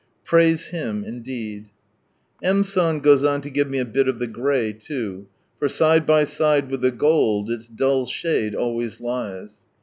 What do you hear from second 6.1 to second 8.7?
side with the gold, its dull shade